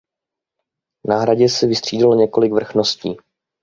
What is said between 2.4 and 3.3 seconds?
vrchností.